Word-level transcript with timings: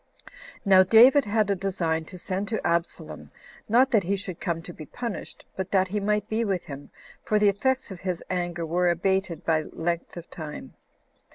4. 0.63 0.63
Now 0.65 0.81
David 0.81 1.25
had 1.25 1.51
a 1.51 1.55
design 1.55 2.05
to 2.05 2.17
send 2.17 2.47
to 2.47 2.65
Absalom, 2.65 3.29
not 3.69 3.91
that 3.91 4.01
he 4.01 4.15
should 4.15 4.39
come 4.39 4.63
to 4.63 4.73
be 4.73 4.87
punished, 4.87 5.45
but 5.55 5.69
that 5.69 5.89
he 5.89 5.99
might 5.99 6.27
be 6.27 6.43
with 6.43 6.63
him, 6.63 6.89
for 7.23 7.37
the 7.37 7.49
effects 7.49 7.91
of 7.91 7.99
his 8.01 8.23
anger 8.27 8.65
were 8.65 8.89
abated 8.89 9.45
by 9.45 9.61
length 9.61 10.17
of 10.17 10.27
time. 10.31 10.73